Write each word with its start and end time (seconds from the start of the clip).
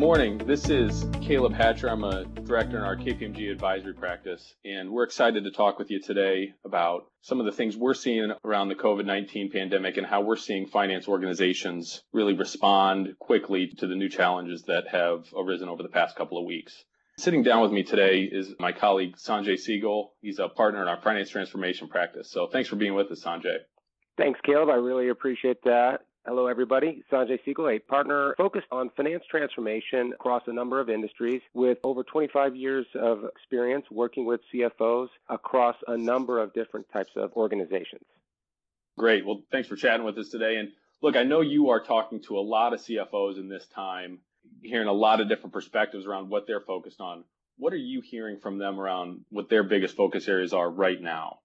morning. 0.00 0.38
This 0.38 0.70
is 0.70 1.04
Caleb 1.20 1.52
Hatcher. 1.52 1.90
I'm 1.90 2.04
a 2.04 2.24
director 2.24 2.78
in 2.78 2.82
our 2.82 2.96
KPMG 2.96 3.52
advisory 3.52 3.92
practice, 3.92 4.54
and 4.64 4.90
we're 4.90 5.02
excited 5.02 5.44
to 5.44 5.50
talk 5.50 5.78
with 5.78 5.90
you 5.90 6.00
today 6.00 6.54
about 6.64 7.02
some 7.20 7.38
of 7.38 7.44
the 7.44 7.52
things 7.52 7.76
we're 7.76 7.92
seeing 7.92 8.32
around 8.42 8.68
the 8.68 8.76
COVID 8.76 9.04
19 9.04 9.50
pandemic 9.50 9.98
and 9.98 10.06
how 10.06 10.22
we're 10.22 10.36
seeing 10.36 10.66
finance 10.66 11.06
organizations 11.06 12.02
really 12.14 12.32
respond 12.32 13.14
quickly 13.18 13.66
to 13.76 13.86
the 13.86 13.94
new 13.94 14.08
challenges 14.08 14.62
that 14.62 14.88
have 14.88 15.26
arisen 15.36 15.68
over 15.68 15.82
the 15.82 15.90
past 15.90 16.16
couple 16.16 16.38
of 16.38 16.46
weeks. 16.46 16.82
Sitting 17.18 17.42
down 17.42 17.60
with 17.60 17.70
me 17.70 17.82
today 17.82 18.20
is 18.20 18.54
my 18.58 18.72
colleague 18.72 19.16
Sanjay 19.18 19.60
Sehgal. 19.60 20.12
He's 20.22 20.38
a 20.38 20.48
partner 20.48 20.80
in 20.80 20.88
our 20.88 21.02
finance 21.02 21.28
transformation 21.28 21.88
practice. 21.88 22.30
So 22.30 22.46
thanks 22.50 22.70
for 22.70 22.76
being 22.76 22.94
with 22.94 23.12
us, 23.12 23.22
Sanjay. 23.22 23.58
Thanks, 24.16 24.40
Caleb. 24.46 24.70
I 24.70 24.76
really 24.76 25.10
appreciate 25.10 25.62
that. 25.64 26.06
Hello, 26.30 26.46
everybody. 26.46 27.02
Sanjay 27.10 27.40
Sehgal, 27.44 27.74
a 27.74 27.80
partner 27.80 28.36
focused 28.38 28.68
on 28.70 28.88
finance 28.96 29.24
transformation 29.28 30.12
across 30.12 30.44
a 30.46 30.52
number 30.52 30.78
of 30.78 30.88
industries 30.88 31.42
with 31.54 31.78
over 31.82 32.04
25 32.04 32.54
years 32.54 32.86
of 32.94 33.24
experience 33.24 33.84
working 33.90 34.24
with 34.24 34.40
CFOs 34.54 35.08
across 35.28 35.74
a 35.88 35.96
number 35.96 36.38
of 36.40 36.54
different 36.54 36.86
types 36.92 37.10
of 37.16 37.32
organizations. 37.32 38.04
Great. 38.96 39.26
Well, 39.26 39.42
thanks 39.50 39.66
for 39.66 39.74
chatting 39.74 40.06
with 40.06 40.16
us 40.18 40.28
today. 40.28 40.54
And 40.54 40.68
look, 41.02 41.16
I 41.16 41.24
know 41.24 41.40
you 41.40 41.70
are 41.70 41.80
talking 41.80 42.22
to 42.28 42.38
a 42.38 42.46
lot 42.46 42.74
of 42.74 42.80
CFOs 42.80 43.36
in 43.36 43.48
this 43.48 43.66
time, 43.66 44.20
hearing 44.62 44.86
a 44.86 44.92
lot 44.92 45.20
of 45.20 45.28
different 45.28 45.52
perspectives 45.52 46.06
around 46.06 46.28
what 46.28 46.46
they're 46.46 46.60
focused 46.60 47.00
on. 47.00 47.24
What 47.56 47.72
are 47.72 47.76
you 47.76 48.02
hearing 48.02 48.38
from 48.38 48.58
them 48.58 48.78
around 48.78 49.24
what 49.30 49.50
their 49.50 49.64
biggest 49.64 49.96
focus 49.96 50.28
areas 50.28 50.52
are 50.52 50.70
right 50.70 51.02
now? 51.02 51.40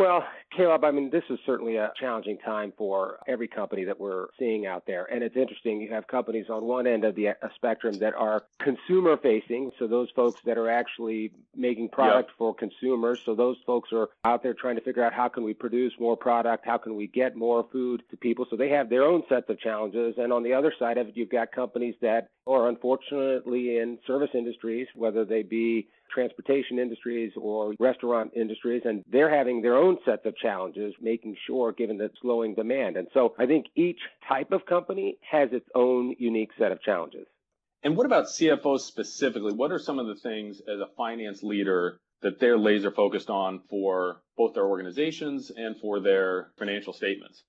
Well, 0.00 0.24
Caleb, 0.56 0.82
I 0.84 0.92
mean, 0.92 1.10
this 1.10 1.24
is 1.28 1.38
certainly 1.44 1.76
a 1.76 1.92
challenging 2.00 2.38
time 2.38 2.72
for 2.78 3.18
every 3.28 3.48
company 3.48 3.84
that 3.84 4.00
we're 4.00 4.28
seeing 4.38 4.64
out 4.64 4.84
there. 4.86 5.04
And 5.04 5.22
it's 5.22 5.36
interesting, 5.36 5.78
you 5.78 5.90
have 5.92 6.06
companies 6.06 6.46
on 6.48 6.64
one 6.64 6.86
end 6.86 7.04
of 7.04 7.14
the 7.14 7.28
uh, 7.28 7.34
spectrum 7.54 7.98
that 7.98 8.14
are 8.14 8.42
consumer 8.58 9.18
facing. 9.18 9.72
So 9.78 9.86
those 9.86 10.08
folks 10.16 10.40
that 10.46 10.56
are 10.56 10.70
actually 10.70 11.32
making 11.54 11.90
product 11.90 12.30
for 12.38 12.54
consumers. 12.54 13.20
So 13.26 13.34
those 13.34 13.58
folks 13.66 13.90
are 13.92 14.08
out 14.24 14.42
there 14.42 14.54
trying 14.54 14.76
to 14.76 14.80
figure 14.80 15.04
out 15.04 15.12
how 15.12 15.28
can 15.28 15.44
we 15.44 15.52
produce 15.52 15.92
more 16.00 16.16
product? 16.16 16.64
How 16.64 16.78
can 16.78 16.96
we 16.96 17.06
get 17.06 17.36
more 17.36 17.66
food 17.70 18.02
to 18.10 18.16
people? 18.16 18.46
So 18.48 18.56
they 18.56 18.70
have 18.70 18.88
their 18.88 19.02
own 19.02 19.22
sets 19.28 19.50
of 19.50 19.60
challenges. 19.60 20.14
And 20.16 20.32
on 20.32 20.42
the 20.42 20.54
other 20.54 20.72
side 20.78 20.96
of 20.96 21.08
it, 21.08 21.16
you've 21.18 21.28
got 21.28 21.52
companies 21.52 21.96
that 22.00 22.30
are 22.46 22.70
unfortunately 22.70 23.76
in 23.76 23.98
service 24.06 24.30
industries, 24.32 24.88
whether 24.94 25.26
they 25.26 25.42
be 25.42 25.88
transportation 26.12 26.78
industries 26.78 27.32
or 27.36 27.74
restaurant 27.78 28.32
industries, 28.34 28.82
and 28.84 29.04
they're 29.10 29.34
having 29.34 29.62
their 29.62 29.76
own 29.76 29.98
sets 30.04 30.26
of 30.26 30.36
challenges 30.36 30.94
making 31.00 31.36
sure, 31.46 31.72
given 31.72 31.98
the 31.98 32.10
slowing 32.20 32.54
demand. 32.54 32.96
And 32.96 33.08
so 33.14 33.34
I 33.38 33.46
think 33.46 33.66
each 33.76 34.00
type 34.28 34.52
of 34.52 34.66
company 34.66 35.18
has 35.30 35.50
its 35.52 35.66
own 35.74 36.14
unique 36.18 36.50
set 36.58 36.72
of 36.72 36.82
challenges. 36.82 37.26
And 37.82 37.96
what 37.96 38.06
about 38.06 38.26
CFOs 38.26 38.80
specifically? 38.80 39.52
What 39.54 39.72
are 39.72 39.78
some 39.78 39.98
of 39.98 40.06
the 40.06 40.16
things 40.16 40.60
as 40.60 40.80
a 40.80 40.88
finance 40.96 41.42
leader 41.42 41.98
that 42.22 42.38
they're 42.38 42.58
laser 42.58 42.90
focused 42.90 43.30
on 43.30 43.60
for 43.70 44.20
both 44.36 44.54
their 44.54 44.66
organizations 44.66 45.50
and 45.54 45.76
for 45.80 46.00
their 46.00 46.50
financial 46.58 46.92
statements? 46.92 47.42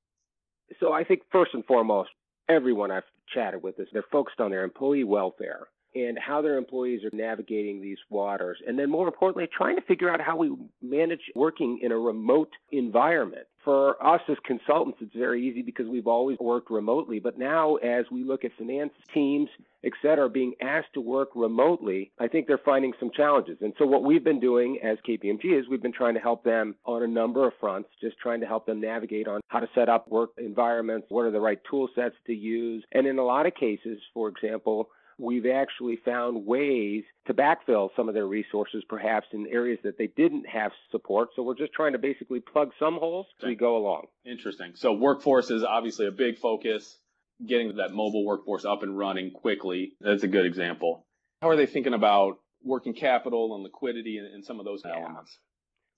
So 0.79 0.93
I 0.93 1.03
think 1.03 1.23
first 1.31 1.53
and 1.53 1.65
foremost, 1.65 2.09
everyone 2.47 2.91
I've 2.91 3.03
chatted 3.33 3.61
with 3.61 3.79
is 3.79 3.87
they're 3.91 4.05
focused 4.09 4.39
on 4.39 4.51
their 4.51 4.63
employee 4.63 5.03
welfare 5.03 5.67
and 5.95 6.17
how 6.17 6.41
their 6.41 6.57
employees 6.57 7.01
are 7.03 7.15
navigating 7.15 7.81
these 7.81 7.97
waters. 8.09 8.57
And 8.67 8.77
then 8.77 8.89
more 8.89 9.07
importantly, 9.07 9.47
trying 9.55 9.75
to 9.75 9.81
figure 9.81 10.09
out 10.09 10.21
how 10.21 10.37
we 10.37 10.55
manage 10.81 11.21
working 11.35 11.79
in 11.81 11.91
a 11.91 11.97
remote 11.97 12.51
environment. 12.71 13.47
For 13.63 14.03
us 14.03 14.21
as 14.27 14.37
consultants, 14.43 14.97
it's 15.01 15.15
very 15.15 15.47
easy 15.47 15.61
because 15.61 15.87
we've 15.87 16.07
always 16.07 16.39
worked 16.39 16.71
remotely. 16.71 17.19
But 17.19 17.37
now, 17.37 17.75
as 17.75 18.05
we 18.11 18.23
look 18.23 18.43
at 18.43 18.51
finance 18.57 18.93
teams, 19.13 19.49
et 19.83 19.91
cetera, 20.01 20.29
being 20.29 20.55
asked 20.61 20.93
to 20.95 21.01
work 21.01 21.29
remotely, 21.35 22.11
I 22.19 22.27
think 22.27 22.47
they're 22.47 22.57
finding 22.57 22.93
some 22.99 23.11
challenges. 23.15 23.57
And 23.61 23.73
so, 23.77 23.85
what 23.85 24.03
we've 24.03 24.23
been 24.23 24.39
doing 24.39 24.79
as 24.83 24.97
KPMG 25.07 25.59
is 25.59 25.67
we've 25.69 25.81
been 25.81 25.93
trying 25.93 26.15
to 26.15 26.19
help 26.19 26.43
them 26.43 26.75
on 26.85 27.03
a 27.03 27.07
number 27.07 27.45
of 27.45 27.53
fronts, 27.59 27.89
just 28.01 28.17
trying 28.17 28.39
to 28.39 28.47
help 28.47 28.65
them 28.65 28.81
navigate 28.81 29.27
on 29.27 29.41
how 29.49 29.59
to 29.59 29.69
set 29.75 29.89
up 29.89 30.09
work 30.09 30.31
environments, 30.39 31.05
what 31.09 31.25
are 31.25 31.31
the 31.31 31.39
right 31.39 31.59
tool 31.69 31.87
sets 31.93 32.15
to 32.25 32.33
use. 32.33 32.83
And 32.93 33.05
in 33.05 33.19
a 33.19 33.23
lot 33.23 33.45
of 33.45 33.53
cases, 33.53 33.99
for 34.15 34.27
example, 34.27 34.89
we've 35.21 35.45
actually 35.45 35.97
found 36.03 36.45
ways 36.45 37.03
to 37.27 37.33
backfill 37.33 37.89
some 37.95 38.09
of 38.09 38.15
their 38.15 38.25
resources, 38.25 38.83
perhaps 38.89 39.27
in 39.31 39.45
areas 39.47 39.79
that 39.83 39.97
they 39.97 40.07
didn't 40.07 40.47
have 40.47 40.71
support. 40.89 41.29
So 41.35 41.43
we're 41.43 41.55
just 41.55 41.73
trying 41.73 41.93
to 41.93 41.99
basically 41.99 42.39
plug 42.39 42.71
some 42.79 42.95
holes 42.95 43.27
as 43.41 43.47
we 43.47 43.55
go 43.55 43.77
along. 43.77 44.07
Interesting. 44.25 44.71
So 44.75 44.93
workforce 44.93 45.51
is 45.51 45.63
obviously 45.63 46.07
a 46.07 46.11
big 46.11 46.39
focus. 46.39 46.97
Getting 47.45 47.75
that 47.77 47.91
mobile 47.91 48.23
workforce 48.23 48.65
up 48.65 48.83
and 48.83 48.95
running 48.95 49.31
quickly. 49.31 49.93
That's 49.99 50.21
a 50.21 50.27
good 50.27 50.45
example. 50.45 51.07
How 51.41 51.49
are 51.49 51.55
they 51.55 51.65
thinking 51.65 51.95
about 51.95 52.37
working 52.63 52.93
capital 52.93 53.55
and 53.55 53.63
liquidity 53.63 54.17
and, 54.17 54.27
and 54.27 54.45
some 54.45 54.59
of 54.59 54.65
those 54.65 54.83
yeah. 54.85 54.95
elements? 54.95 55.39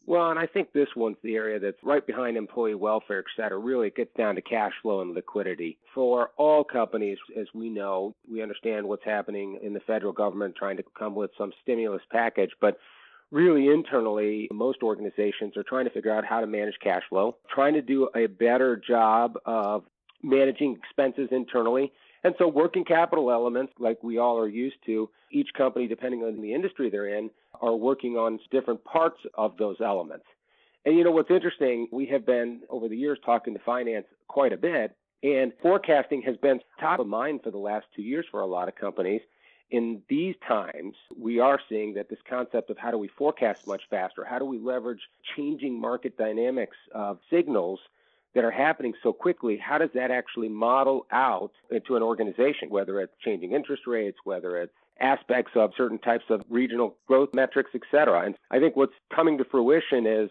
Well, 0.06 0.30
and 0.30 0.38
I 0.38 0.48
think 0.48 0.74
this 0.74 0.90
one's 0.98 1.16
the 1.24 1.36
area 1.36 1.60
that's 1.60 1.82
right 1.82 2.06
behind 2.06 2.36
employee 2.36 2.76
welfare, 2.76 3.20
et 3.20 3.26
cetera. 3.38 3.58
Really, 3.58 3.88
it 3.88 3.96
gets 3.96 4.14
down 4.18 4.36
to 4.36 4.42
cash 4.42 4.74
flow 4.82 5.00
and 5.00 5.14
liquidity. 5.14 5.78
For 5.96 6.32
all 6.38 6.66
companies, 6.66 7.18
as 7.40 7.48
we 7.54 7.70
know, 7.70 8.14
we 8.30 8.42
understand 8.42 8.86
what's 8.86 9.06
happening 9.06 9.60
in 9.64 9.74
the 9.74 9.80
federal 9.80 10.12
government 10.12 10.56
trying 10.58 10.76
to 10.78 10.84
come 10.98 11.16
with 11.16 11.32
some 11.38 11.54
stimulus 11.62 12.02
package, 12.12 12.52
but 12.60 12.78
really 13.32 13.70
internally, 13.70 14.50
most 14.52 14.84
organizations 14.84 15.56
are 15.56 15.64
trying 15.64 15.86
to 15.86 15.92
figure 15.92 16.14
out 16.14 16.26
how 16.26 16.42
to 16.42 16.48
manage 16.48 16.76
cash 16.84 17.04
flow, 17.10 17.38
trying 17.50 17.74
to 17.74 17.82
do 17.82 18.10
a 18.14 18.26
better 18.28 18.76
job 18.76 19.38
of 19.46 19.86
managing 20.22 20.76
expenses 20.76 21.30
internally. 21.32 21.94
And 22.26 22.36
so 22.38 22.48
working 22.48 22.84
capital 22.84 23.32
elements, 23.32 23.74
like 23.80 24.04
we 24.04 24.18
all 24.18 24.38
are 24.38 24.50
used 24.50 24.78
to, 24.86 25.10
each 25.32 25.50
company, 25.58 25.88
depending 25.88 26.24
on 26.24 26.42
the 26.42 26.54
industry 26.54 26.90
they're 26.90 27.18
in, 27.18 27.30
are 27.62 27.76
working 27.76 28.18
on 28.18 28.40
different 28.52 28.84
parts 28.84 29.20
of 29.36 29.58
those 29.58 29.78
elements. 29.82 30.26
And 30.86 30.98
you 30.98 31.04
know 31.04 31.12
what's 31.12 31.32
interesting, 31.32 31.88
we 31.92 32.06
have 32.08 32.26
been 32.26 32.62
over 32.70 32.90
the 32.90 32.98
years 32.98 33.18
talking 33.26 33.54
to 33.54 33.60
finance 33.60 34.06
quite 34.28 34.52
a 34.52 34.58
bit, 34.58 34.96
and 35.24 35.54
forecasting 35.62 36.22
has 36.24 36.36
been 36.38 36.60
top 36.80 37.00
of 37.00 37.08
mind 37.08 37.42
for 37.44 37.52
the 37.52 37.58
last 37.58 37.86
two 37.96 38.02
years 38.02 38.26
for 38.30 38.42
a 38.42 38.46
lot 38.46 38.68
of 38.68 38.76
companies. 38.76 39.22
In 39.72 40.02
these 40.10 40.36
times, 40.46 40.96
we 41.18 41.40
are 41.40 41.60
seeing 41.70 41.94
that 41.94 42.10
this 42.10 42.20
concept 42.30 42.70
of 42.70 42.78
how 42.78 42.92
do 42.92 42.98
we 42.98 43.08
forecast 43.08 43.66
much 43.66 43.84
faster, 43.90 44.26
how 44.26 44.38
do 44.38 44.46
we 44.46 44.60
leverage 44.60 45.02
changing 45.36 45.80
market 45.80 46.18
dynamics 46.18 46.78
of 46.94 47.20
signals 47.30 47.80
that 48.36 48.44
are 48.44 48.52
happening 48.52 48.94
so 49.04 49.14
quickly, 49.14 49.58
how 49.58 49.78
does 49.78 49.90
that 49.94 50.12
actually 50.12 50.50
model 50.50 51.06
out 51.12 51.52
into 51.70 51.96
an 51.96 52.04
organization, 52.04 52.70
whether 52.70 53.00
it's 53.00 53.14
changing 53.24 53.54
interest 53.54 53.84
rates, 53.86 54.18
whether 54.24 54.58
it's 54.58 54.74
aspects 55.00 55.52
of 55.56 55.72
certain 55.76 56.00
types 56.00 56.26
of 56.30 56.42
regional 56.50 56.96
growth 57.08 57.30
metrics, 57.34 57.72
et 57.74 57.82
cetera. 57.92 58.26
And 58.26 58.36
I 58.52 58.60
think 58.60 58.76
what's 58.76 58.94
coming 59.14 59.38
to 59.40 59.44
fruition 59.44 60.06
is 60.06 60.30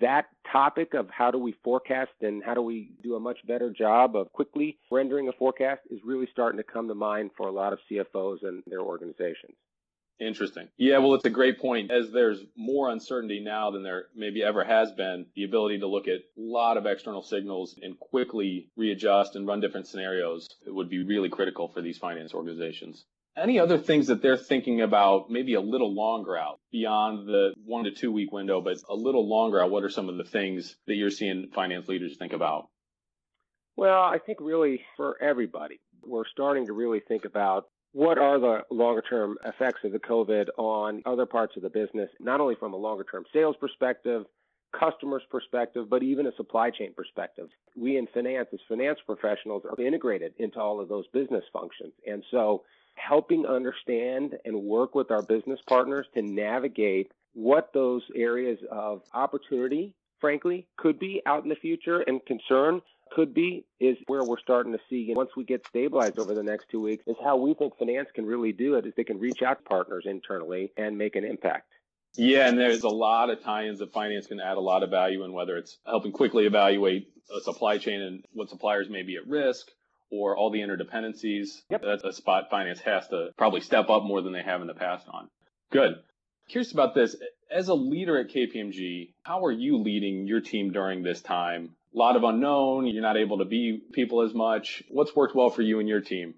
that 0.00 0.26
topic 0.50 0.94
of 0.94 1.08
how 1.10 1.30
do 1.30 1.38
we 1.38 1.54
forecast 1.64 2.10
and 2.20 2.42
how 2.44 2.54
do 2.54 2.62
we 2.62 2.92
do 3.02 3.16
a 3.16 3.20
much 3.20 3.38
better 3.46 3.70
job 3.70 4.14
of 4.14 4.30
quickly 4.32 4.78
rendering 4.90 5.28
a 5.28 5.32
forecast 5.32 5.80
is 5.90 6.00
really 6.04 6.28
starting 6.32 6.58
to 6.58 6.64
come 6.64 6.88
to 6.88 6.94
mind 6.94 7.30
for 7.36 7.48
a 7.48 7.52
lot 7.52 7.72
of 7.72 7.78
CFOs 7.90 8.42
and 8.42 8.62
their 8.66 8.80
organizations. 8.80 9.56
Interesting. 10.20 10.68
Yeah, 10.76 10.98
well, 10.98 11.14
it's 11.14 11.24
a 11.24 11.30
great 11.30 11.58
point. 11.58 11.90
As 11.90 12.10
there's 12.12 12.44
more 12.54 12.90
uncertainty 12.90 13.40
now 13.40 13.70
than 13.70 13.82
there 13.82 14.04
maybe 14.14 14.42
ever 14.42 14.62
has 14.62 14.92
been, 14.92 15.26
the 15.34 15.44
ability 15.44 15.78
to 15.78 15.86
look 15.86 16.08
at 16.08 16.20
a 16.20 16.20
lot 16.36 16.76
of 16.76 16.84
external 16.84 17.22
signals 17.22 17.78
and 17.80 17.98
quickly 17.98 18.68
readjust 18.76 19.34
and 19.34 19.46
run 19.46 19.60
different 19.60 19.86
scenarios 19.86 20.46
would 20.66 20.90
be 20.90 21.02
really 21.02 21.30
critical 21.30 21.68
for 21.68 21.80
these 21.80 21.96
finance 21.96 22.34
organizations. 22.34 23.06
Any 23.34 23.58
other 23.58 23.78
things 23.78 24.08
that 24.08 24.20
they're 24.20 24.36
thinking 24.36 24.82
about 24.82 25.30
maybe 25.30 25.54
a 25.54 25.60
little 25.60 25.94
longer 25.94 26.36
out 26.36 26.60
beyond 26.70 27.26
the 27.26 27.54
one 27.64 27.84
to 27.84 27.90
two 27.90 28.12
week 28.12 28.30
window, 28.30 28.60
but 28.60 28.76
a 28.90 28.94
little 28.94 29.26
longer 29.26 29.62
out? 29.62 29.70
What 29.70 29.84
are 29.84 29.88
some 29.88 30.10
of 30.10 30.18
the 30.18 30.24
things 30.24 30.76
that 30.86 30.96
you're 30.96 31.10
seeing 31.10 31.48
finance 31.54 31.88
leaders 31.88 32.16
think 32.18 32.34
about? 32.34 32.68
Well, 33.76 34.02
I 34.02 34.18
think 34.18 34.38
really 34.42 34.82
for 34.96 35.16
everybody, 35.22 35.80
we're 36.02 36.26
starting 36.26 36.66
to 36.66 36.74
really 36.74 37.00
think 37.00 37.24
about 37.24 37.66
what 37.92 38.18
are 38.18 38.38
the 38.38 38.60
longer 38.70 39.02
term 39.02 39.36
effects 39.44 39.80
of 39.84 39.92
the 39.92 39.98
COVID 39.98 40.48
on 40.56 41.02
other 41.06 41.26
parts 41.26 41.56
of 41.56 41.62
the 41.62 41.70
business, 41.70 42.10
not 42.20 42.40
only 42.40 42.54
from 42.54 42.72
a 42.72 42.76
longer 42.76 43.04
term 43.04 43.24
sales 43.32 43.56
perspective, 43.58 44.24
customers 44.78 45.22
perspective, 45.30 45.90
but 45.90 46.02
even 46.02 46.26
a 46.26 46.34
supply 46.36 46.70
chain 46.70 46.94
perspective. 46.94 47.48
We 47.76 47.96
in 47.96 48.06
finance, 48.14 48.48
as 48.52 48.60
finance 48.68 48.98
professionals, 49.04 49.64
are 49.64 49.82
integrated 49.82 50.34
into 50.38 50.60
all 50.60 50.80
of 50.80 50.88
those 50.88 51.06
business 51.12 51.44
functions. 51.52 51.92
And 52.06 52.22
so 52.30 52.62
helping 52.94 53.46
understand 53.46 54.36
and 54.44 54.62
work 54.62 54.94
with 54.94 55.10
our 55.10 55.22
business 55.22 55.60
partners 55.66 56.06
to 56.14 56.22
navigate 56.22 57.10
what 57.32 57.70
those 57.72 58.02
areas 58.14 58.58
of 58.70 59.02
opportunity, 59.14 59.94
frankly, 60.20 60.66
could 60.76 60.98
be 60.98 61.22
out 61.26 61.42
in 61.42 61.48
the 61.48 61.56
future 61.56 62.00
and 62.00 62.24
concern 62.26 62.80
could 63.10 63.34
be 63.34 63.64
is 63.78 63.96
where 64.06 64.24
we're 64.24 64.38
starting 64.38 64.72
to 64.72 64.78
see 64.88 65.12
once 65.14 65.30
we 65.36 65.44
get 65.44 65.66
stabilized 65.66 66.18
over 66.18 66.34
the 66.34 66.42
next 66.42 66.66
two 66.70 66.80
weeks 66.80 67.04
is 67.06 67.16
how 67.22 67.36
we 67.36 67.54
think 67.54 67.76
finance 67.78 68.08
can 68.14 68.24
really 68.24 68.52
do 68.52 68.74
it 68.74 68.86
is 68.86 68.92
they 68.96 69.04
can 69.04 69.18
reach 69.18 69.42
out 69.42 69.58
to 69.58 69.64
partners 69.64 70.04
internally 70.06 70.72
and 70.76 70.96
make 70.96 71.16
an 71.16 71.24
impact. 71.24 71.72
Yeah, 72.16 72.48
and 72.48 72.58
there's 72.58 72.82
a 72.82 72.88
lot 72.88 73.30
of 73.30 73.42
tie-ins 73.42 73.78
that 73.78 73.92
finance 73.92 74.26
can 74.26 74.40
add 74.40 74.56
a 74.56 74.60
lot 74.60 74.82
of 74.82 74.90
value 74.90 75.24
in 75.24 75.32
whether 75.32 75.56
it's 75.56 75.78
helping 75.86 76.12
quickly 76.12 76.44
evaluate 76.44 77.08
a 77.36 77.40
supply 77.40 77.78
chain 77.78 78.00
and 78.00 78.24
what 78.32 78.48
suppliers 78.48 78.88
may 78.90 79.02
be 79.02 79.16
at 79.16 79.28
risk 79.28 79.68
or 80.10 80.36
all 80.36 80.50
the 80.50 80.60
interdependencies. 80.60 81.62
Yep. 81.70 81.82
That's 81.84 82.04
a 82.04 82.12
spot 82.12 82.50
finance 82.50 82.80
has 82.80 83.06
to 83.08 83.30
probably 83.38 83.60
step 83.60 83.88
up 83.90 84.02
more 84.02 84.22
than 84.22 84.32
they 84.32 84.42
have 84.42 84.60
in 84.60 84.66
the 84.66 84.74
past 84.74 85.06
on. 85.08 85.28
Good. 85.70 85.94
Curious 86.48 86.72
about 86.72 86.94
this. 86.94 87.14
As 87.48 87.68
a 87.68 87.74
leader 87.74 88.18
at 88.18 88.28
KPMG, 88.28 89.12
how 89.22 89.44
are 89.44 89.52
you 89.52 89.78
leading 89.78 90.26
your 90.26 90.40
team 90.40 90.72
during 90.72 91.02
this 91.02 91.20
time? 91.20 91.76
A 91.94 91.98
lot 91.98 92.16
of 92.16 92.22
unknown. 92.22 92.86
You're 92.86 93.02
not 93.02 93.16
able 93.16 93.38
to 93.38 93.44
be 93.44 93.80
people 93.92 94.22
as 94.22 94.32
much. 94.32 94.82
What's 94.88 95.14
worked 95.14 95.34
well 95.34 95.50
for 95.50 95.62
you 95.62 95.80
and 95.80 95.88
your 95.88 96.00
team? 96.00 96.34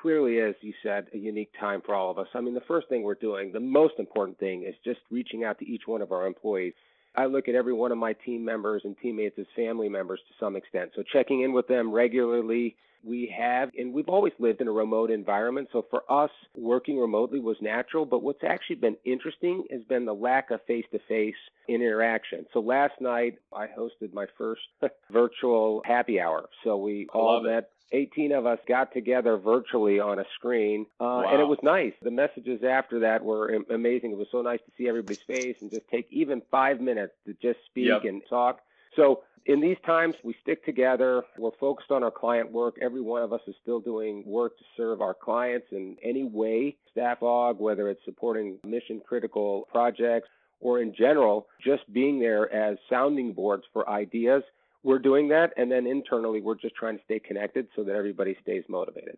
Clearly, 0.00 0.40
as 0.40 0.54
you 0.60 0.74
said, 0.82 1.06
a 1.14 1.18
unique 1.18 1.52
time 1.58 1.80
for 1.84 1.94
all 1.94 2.10
of 2.10 2.18
us. 2.18 2.26
I 2.34 2.40
mean, 2.40 2.54
the 2.54 2.60
first 2.62 2.88
thing 2.88 3.02
we're 3.02 3.14
doing, 3.14 3.52
the 3.52 3.60
most 3.60 3.94
important 3.98 4.38
thing, 4.38 4.64
is 4.64 4.74
just 4.84 5.00
reaching 5.10 5.44
out 5.44 5.58
to 5.60 5.66
each 5.66 5.82
one 5.86 6.02
of 6.02 6.12
our 6.12 6.26
employees. 6.26 6.74
I 7.14 7.26
look 7.26 7.48
at 7.48 7.54
every 7.54 7.72
one 7.72 7.92
of 7.92 7.98
my 7.98 8.14
team 8.14 8.44
members 8.44 8.82
and 8.84 8.96
teammates 8.98 9.38
as 9.38 9.46
family 9.54 9.88
members 9.88 10.20
to 10.28 10.34
some 10.40 10.56
extent. 10.56 10.92
So 10.96 11.02
checking 11.02 11.42
in 11.42 11.52
with 11.52 11.68
them 11.68 11.92
regularly, 11.92 12.76
we 13.04 13.34
have, 13.36 13.70
and 13.76 13.92
we've 13.92 14.08
always 14.08 14.32
lived 14.38 14.60
in 14.60 14.68
a 14.68 14.72
remote 14.72 15.10
environment. 15.10 15.68
So 15.72 15.84
for 15.90 16.04
us, 16.10 16.30
working 16.56 16.98
remotely 16.98 17.40
was 17.40 17.56
natural. 17.60 18.06
But 18.06 18.22
what's 18.22 18.44
actually 18.44 18.76
been 18.76 18.96
interesting 19.04 19.64
has 19.70 19.82
been 19.84 20.04
the 20.04 20.14
lack 20.14 20.50
of 20.50 20.60
face 20.66 20.84
to 20.92 21.00
face 21.08 21.34
interaction. 21.68 22.46
So 22.52 22.60
last 22.60 22.94
night, 23.00 23.38
I 23.52 23.66
hosted 23.66 24.12
my 24.12 24.26
first 24.38 24.62
virtual 25.10 25.82
happy 25.84 26.20
hour. 26.20 26.48
So 26.64 26.76
we 26.76 27.08
all 27.12 27.42
met. 27.42 27.70
18 27.92 28.32
of 28.32 28.46
us 28.46 28.58
got 28.66 28.92
together 28.92 29.36
virtually 29.36 30.00
on 30.00 30.18
a 30.18 30.24
screen, 30.34 30.86
uh, 31.00 31.04
wow. 31.04 31.30
and 31.30 31.40
it 31.40 31.46
was 31.46 31.58
nice. 31.62 31.92
The 32.02 32.10
messages 32.10 32.62
after 32.64 33.00
that 33.00 33.24
were 33.24 33.62
amazing. 33.70 34.12
It 34.12 34.18
was 34.18 34.28
so 34.32 34.42
nice 34.42 34.60
to 34.60 34.72
see 34.76 34.88
everybody's 34.88 35.22
face 35.22 35.56
and 35.60 35.70
just 35.70 35.88
take 35.88 36.08
even 36.10 36.42
five 36.50 36.80
minutes 36.80 37.12
to 37.26 37.34
just 37.34 37.58
speak 37.66 37.88
yep. 37.88 38.04
and 38.04 38.22
talk. 38.28 38.60
So 38.96 39.22
in 39.46 39.60
these 39.60 39.76
times, 39.84 40.14
we 40.22 40.34
stick 40.42 40.64
together. 40.64 41.24
We're 41.36 41.50
focused 41.58 41.90
on 41.90 42.02
our 42.02 42.10
client 42.10 42.52
work. 42.52 42.76
Every 42.80 43.00
one 43.00 43.22
of 43.22 43.32
us 43.32 43.40
is 43.46 43.54
still 43.60 43.80
doing 43.80 44.22
work 44.24 44.56
to 44.58 44.64
serve 44.76 45.00
our 45.00 45.14
clients 45.14 45.66
in 45.72 45.96
any 46.02 46.24
way. 46.24 46.76
Staff 46.92 47.20
aug, 47.20 47.58
whether 47.58 47.88
it's 47.88 48.04
supporting 48.04 48.58
mission 48.64 49.00
critical 49.04 49.66
projects 49.70 50.28
or 50.60 50.80
in 50.80 50.94
general, 50.94 51.48
just 51.60 51.92
being 51.92 52.20
there 52.20 52.52
as 52.52 52.78
sounding 52.88 53.32
boards 53.32 53.64
for 53.72 53.88
ideas. 53.88 54.44
We're 54.82 54.98
doing 54.98 55.28
that. 55.28 55.52
And 55.56 55.70
then 55.70 55.86
internally, 55.86 56.40
we're 56.40 56.56
just 56.56 56.74
trying 56.74 56.98
to 56.98 57.04
stay 57.04 57.18
connected 57.18 57.68
so 57.76 57.84
that 57.84 57.94
everybody 57.94 58.36
stays 58.42 58.64
motivated. 58.68 59.16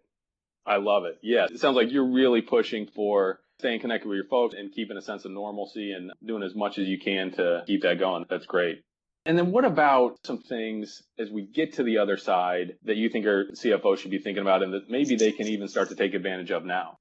I 0.67 0.77
love 0.77 1.05
it. 1.05 1.19
Yeah. 1.23 1.47
It 1.51 1.61
sounds 1.61 1.77
like 1.77 1.91
you're 1.91 2.11
really 2.11 2.43
pushing 2.43 2.87
for 2.95 3.41
staying 3.59 3.81
connected 3.81 4.09
with 4.09 4.17
your 4.17 4.27
folks 4.27 4.55
and 4.55 4.73
keeping 4.73 4.97
a 4.97 5.03
sense 5.03 5.25
of 5.25 5.31
normalcy 5.31 5.93
and 5.93 6.11
doing 6.25 6.43
as 6.43 6.55
much 6.55 6.79
as 6.79 6.89
you 6.89 6.99
can 6.99 7.33
to 7.33 7.63
keep 7.67 7.83
that 7.83 7.99
going. 7.99 8.25
That's 8.29 8.47
great. 8.47 8.83
And 9.27 9.39
then 9.39 9.53
what 9.53 9.65
about 9.65 10.19
some 10.25 10.39
things 10.39 11.03
as 11.19 11.31
we 11.31 11.47
get 11.47 11.75
to 11.75 11.83
the 11.83 11.99
other 11.99 12.19
side 12.19 12.75
that 12.85 12.97
you 12.97 13.09
think 13.09 13.27
our 13.27 13.45
CFO 13.53 13.97
should 13.97 14.11
be 14.11 14.19
thinking 14.19 14.43
about 14.43 14.63
and 14.63 14.75
that 14.75 14.91
maybe 14.91 15.17
they 15.17 15.33
can 15.33 15.47
even 15.47 15.69
start 15.69 15.89
to 15.89 15.95
take 15.95 16.15
advantage 16.15 16.51
of 16.51 16.65
now? 16.65 16.99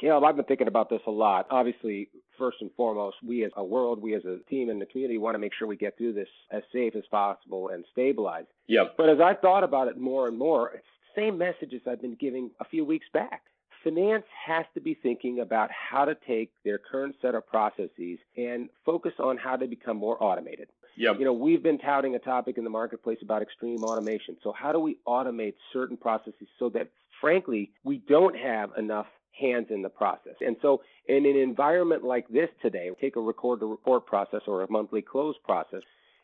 Caleb, 0.00 0.24
I've 0.24 0.36
been 0.36 0.44
thinking 0.44 0.68
about 0.68 0.90
this 0.90 1.00
a 1.06 1.10
lot. 1.10 1.46
Obviously, 1.50 2.08
first 2.38 2.58
and 2.60 2.70
foremost, 2.76 3.16
we 3.26 3.44
as 3.44 3.50
a 3.56 3.64
world, 3.64 4.00
we 4.00 4.14
as 4.14 4.24
a 4.24 4.38
team 4.48 4.70
and 4.70 4.80
the 4.80 4.86
community 4.86 5.18
want 5.18 5.34
to 5.34 5.38
make 5.38 5.52
sure 5.58 5.66
we 5.66 5.76
get 5.76 5.98
through 5.98 6.12
this 6.12 6.28
as 6.52 6.62
safe 6.72 6.94
as 6.94 7.02
possible 7.10 7.70
and 7.70 7.84
stabilize. 7.92 8.44
Yep. 8.68 8.94
But 8.96 9.08
as 9.08 9.18
I 9.20 9.34
thought 9.34 9.64
about 9.64 9.88
it 9.88 9.98
more 9.98 10.28
and 10.28 10.38
more, 10.38 10.70
it's 10.70 10.84
the 11.16 11.22
same 11.22 11.38
messages 11.38 11.82
I've 11.86 12.00
been 12.00 12.16
giving 12.18 12.50
a 12.60 12.64
few 12.64 12.84
weeks 12.84 13.06
back. 13.12 13.42
Finance 13.82 14.24
has 14.46 14.66
to 14.74 14.80
be 14.80 14.94
thinking 14.94 15.40
about 15.40 15.70
how 15.70 16.04
to 16.04 16.16
take 16.26 16.52
their 16.64 16.78
current 16.78 17.16
set 17.22 17.34
of 17.34 17.46
processes 17.46 18.18
and 18.36 18.68
focus 18.84 19.12
on 19.18 19.36
how 19.36 19.56
to 19.56 19.66
become 19.66 19.96
more 19.96 20.22
automated. 20.22 20.68
Yep. 20.96 21.16
You 21.18 21.24
know, 21.24 21.32
we've 21.32 21.62
been 21.62 21.78
touting 21.78 22.14
a 22.16 22.18
topic 22.18 22.58
in 22.58 22.64
the 22.64 22.70
marketplace 22.70 23.18
about 23.22 23.40
extreme 23.40 23.84
automation. 23.84 24.36
So 24.42 24.52
how 24.52 24.72
do 24.72 24.80
we 24.80 24.98
automate 25.06 25.54
certain 25.72 25.96
processes 25.96 26.48
so 26.58 26.68
that 26.70 26.88
frankly, 27.20 27.70
we 27.84 27.98
don't 28.08 28.36
have 28.36 28.70
enough 28.76 29.06
hands 29.38 29.66
in 29.70 29.82
the 29.82 29.88
process. 29.88 30.34
And 30.40 30.56
so 30.62 30.82
in 31.06 31.26
an 31.26 31.36
environment 31.36 32.04
like 32.04 32.28
this 32.28 32.48
today, 32.62 32.90
take 33.00 33.16
a 33.16 33.20
record 33.20 33.60
to 33.60 33.66
report 33.66 34.06
process 34.06 34.42
or 34.46 34.62
a 34.62 34.70
monthly 34.70 35.02
close 35.02 35.36
process. 35.44 35.80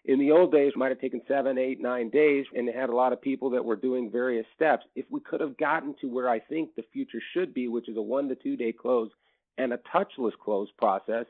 In 0.06 0.18
the 0.18 0.32
old 0.32 0.52
days, 0.52 0.72
it 0.74 0.78
might 0.78 0.90
have 0.90 1.00
taken 1.00 1.22
seven, 1.26 1.56
eight, 1.56 1.80
nine 1.80 2.10
days, 2.10 2.44
and 2.54 2.68
it 2.68 2.74
had 2.74 2.90
a 2.90 2.94
lot 2.94 3.14
of 3.14 3.22
people 3.22 3.50
that 3.50 3.64
were 3.64 3.76
doing 3.76 4.10
various 4.10 4.44
steps. 4.54 4.84
If 4.94 5.06
we 5.10 5.20
could 5.20 5.40
have 5.40 5.56
gotten 5.56 5.94
to 6.02 6.08
where 6.08 6.28
I 6.28 6.40
think 6.40 6.74
the 6.74 6.84
future 6.92 7.22
should 7.32 7.54
be, 7.54 7.68
which 7.68 7.88
is 7.88 7.96
a 7.96 8.02
one 8.02 8.28
to 8.28 8.34
two 8.34 8.56
day 8.56 8.72
close 8.72 9.10
and 9.56 9.72
a 9.72 9.78
touchless 9.94 10.32
close 10.42 10.68
process, 10.76 11.24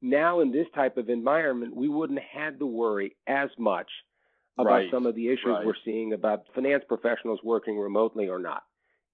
now, 0.00 0.40
in 0.40 0.52
this 0.52 0.66
type 0.74 0.96
of 0.96 1.08
environment, 1.08 1.74
we 1.74 1.88
wouldn't 1.88 2.20
have 2.20 2.42
had 2.42 2.58
to 2.60 2.66
worry 2.66 3.16
as 3.26 3.50
much 3.58 3.88
about 4.56 4.70
right. 4.70 4.90
some 4.92 5.06
of 5.06 5.14
the 5.14 5.28
issues 5.28 5.46
right. 5.46 5.66
we're 5.66 5.74
seeing 5.84 6.12
about 6.12 6.44
finance 6.54 6.84
professionals 6.86 7.40
working 7.42 7.78
remotely 7.78 8.28
or 8.28 8.38
not. 8.38 8.62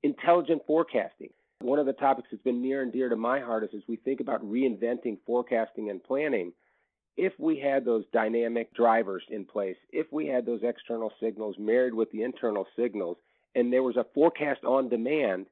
Intelligent 0.03 0.63
forecasting. 0.67 1.31
One 1.65 1.79
of 1.79 1.87
the 1.87 1.95
topics 1.95 2.29
that's 2.31 2.43
been 2.43 2.61
near 2.61 2.83
and 2.83 2.93
dear 2.93 3.09
to 3.09 3.17
my 3.17 3.41
heart 3.41 3.65
is 3.65 3.71
as 3.75 3.81
we 3.89 3.97
think 3.97 4.21
about 4.21 4.45
reinventing 4.45 5.17
forecasting 5.25 5.89
and 5.89 6.05
planning, 6.05 6.53
if 7.17 7.33
we 7.39 7.59
had 7.59 7.87
those 7.87 8.05
dynamic 8.13 8.75
drivers 8.75 9.23
in 9.31 9.47
place, 9.47 9.77
if 9.91 10.07
we 10.13 10.27
had 10.27 10.45
those 10.45 10.61
external 10.63 11.11
signals 11.23 11.57
married 11.59 11.95
with 11.95 12.13
the 12.13 12.23
internal 12.23 12.67
signals, 12.77 13.17
and 13.55 13.73
there 13.73 13.83
was 13.83 13.97
a 13.97 14.05
forecast 14.15 14.63
on 14.65 14.91
demand, 14.91 15.47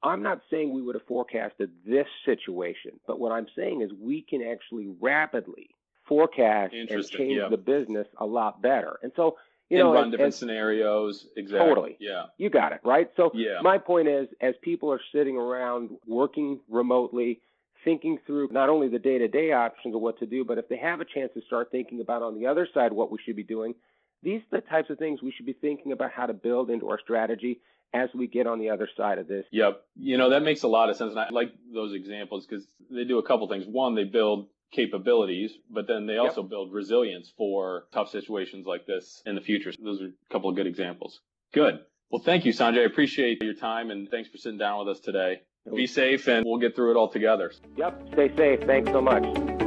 I'm 0.00 0.22
not 0.22 0.42
saying 0.48 0.72
we 0.72 0.80
would 0.80 0.94
have 0.94 1.06
forecasted 1.08 1.70
this 1.84 2.06
situation, 2.24 3.00
but 3.04 3.18
what 3.18 3.32
I'm 3.32 3.48
saying 3.56 3.82
is 3.82 3.90
we 4.00 4.22
can 4.22 4.42
actually 4.42 4.94
rapidly 5.00 5.70
forecast 6.06 6.72
and 6.72 6.88
change 6.88 7.38
yeah. 7.38 7.48
the 7.48 7.56
business 7.56 8.06
a 8.18 8.26
lot 8.26 8.62
better. 8.62 9.00
And 9.02 9.10
so, 9.16 9.38
you 9.68 9.78
and 9.78 9.86
know, 9.86 9.92
run 9.92 10.06
as, 10.06 10.10
different 10.10 10.34
as, 10.34 10.38
scenarios. 10.38 11.26
Exactly. 11.36 11.68
Totally. 11.68 11.96
Yeah. 12.00 12.26
You 12.38 12.50
got 12.50 12.72
it, 12.72 12.80
right? 12.84 13.10
So 13.16 13.30
yeah. 13.34 13.60
my 13.62 13.78
point 13.78 14.08
is, 14.08 14.28
as 14.40 14.54
people 14.62 14.92
are 14.92 15.00
sitting 15.12 15.36
around 15.36 15.90
working 16.06 16.60
remotely, 16.68 17.40
thinking 17.84 18.18
through 18.26 18.48
not 18.50 18.68
only 18.68 18.88
the 18.88 18.98
day-to-day 18.98 19.52
options 19.52 19.94
of 19.94 20.00
what 20.00 20.18
to 20.18 20.26
do, 20.26 20.44
but 20.44 20.58
if 20.58 20.68
they 20.68 20.78
have 20.78 21.00
a 21.00 21.04
chance 21.04 21.30
to 21.34 21.40
start 21.46 21.70
thinking 21.70 22.00
about 22.00 22.22
on 22.22 22.38
the 22.38 22.46
other 22.46 22.66
side 22.72 22.92
what 22.92 23.10
we 23.10 23.18
should 23.24 23.36
be 23.36 23.44
doing, 23.44 23.74
these 24.22 24.40
are 24.52 24.60
the 24.60 24.66
types 24.66 24.90
of 24.90 24.98
things 24.98 25.22
we 25.22 25.32
should 25.36 25.46
be 25.46 25.52
thinking 25.52 25.92
about 25.92 26.10
how 26.10 26.26
to 26.26 26.32
build 26.32 26.70
into 26.70 26.88
our 26.88 26.98
strategy 26.98 27.60
as 27.94 28.08
we 28.14 28.26
get 28.26 28.46
on 28.46 28.58
the 28.58 28.70
other 28.70 28.88
side 28.96 29.18
of 29.18 29.28
this. 29.28 29.44
Yep. 29.50 29.80
You 29.96 30.18
know, 30.18 30.30
that 30.30 30.42
makes 30.42 30.62
a 30.62 30.68
lot 30.68 30.90
of 30.90 30.96
sense. 30.96 31.12
And 31.12 31.20
I 31.20 31.28
like 31.30 31.52
those 31.72 31.94
examples 31.94 32.46
because 32.46 32.66
they 32.90 33.04
do 33.04 33.18
a 33.18 33.22
couple 33.22 33.48
things. 33.48 33.64
One, 33.66 33.94
they 33.94 34.04
build 34.04 34.48
capabilities, 34.72 35.52
but 35.70 35.86
then 35.86 36.06
they 36.06 36.18
also 36.18 36.42
yep. 36.42 36.50
build 36.50 36.72
resilience 36.72 37.32
for 37.36 37.86
tough 37.92 38.10
situations 38.10 38.66
like 38.66 38.86
this 38.86 39.22
in 39.26 39.34
the 39.34 39.40
future. 39.40 39.72
So 39.72 39.82
those 39.82 40.02
are 40.02 40.06
a 40.06 40.32
couple 40.32 40.50
of 40.50 40.56
good 40.56 40.66
examples. 40.66 41.20
Good. 41.52 41.80
Well, 42.10 42.22
thank 42.22 42.44
you, 42.44 42.52
Sanjay. 42.52 42.82
I 42.82 42.84
appreciate 42.84 43.42
your 43.42 43.54
time 43.54 43.90
and 43.90 44.08
thanks 44.10 44.28
for 44.28 44.38
sitting 44.38 44.58
down 44.58 44.78
with 44.80 44.96
us 44.96 45.00
today. 45.00 45.42
Be 45.74 45.86
safe 45.86 46.28
and 46.28 46.44
we'll 46.46 46.60
get 46.60 46.74
through 46.74 46.92
it 46.92 46.96
all 46.96 47.10
together. 47.10 47.52
Yep. 47.76 48.08
Stay 48.12 48.34
safe. 48.36 48.60
Thanks 48.62 48.90
so 48.90 49.02
much. 49.02 49.57